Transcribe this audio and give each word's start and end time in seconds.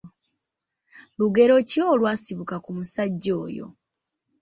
Lugero 1.17 1.55
ki 1.69 1.79
olwasibuka 1.91 2.55
ku 2.63 2.69
musajja 2.77 3.33
oyo? 3.45 3.67